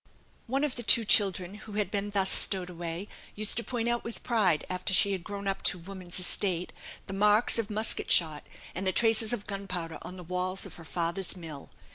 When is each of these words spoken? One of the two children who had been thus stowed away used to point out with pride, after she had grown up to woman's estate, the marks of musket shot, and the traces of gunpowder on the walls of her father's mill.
One 0.47 0.63
of 0.63 0.77
the 0.77 0.81
two 0.81 1.05
children 1.05 1.53
who 1.53 1.73
had 1.73 1.91
been 1.91 2.09
thus 2.09 2.31
stowed 2.31 2.71
away 2.71 3.07
used 3.35 3.55
to 3.57 3.63
point 3.63 3.87
out 3.87 4.03
with 4.03 4.23
pride, 4.23 4.65
after 4.67 4.95
she 4.95 5.11
had 5.11 5.23
grown 5.23 5.47
up 5.47 5.61
to 5.65 5.77
woman's 5.77 6.19
estate, 6.19 6.73
the 7.05 7.13
marks 7.13 7.59
of 7.59 7.69
musket 7.69 8.09
shot, 8.09 8.43
and 8.73 8.87
the 8.87 8.93
traces 8.93 9.31
of 9.31 9.45
gunpowder 9.45 9.99
on 10.01 10.17
the 10.17 10.23
walls 10.23 10.65
of 10.65 10.77
her 10.77 10.85
father's 10.85 11.35
mill. 11.37 11.69